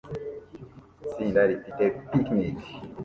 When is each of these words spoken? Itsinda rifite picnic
Itsinda 1.03 1.39
rifite 1.49 1.83
picnic 2.09 2.57